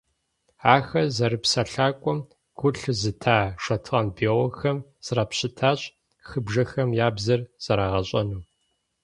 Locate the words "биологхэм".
4.17-4.77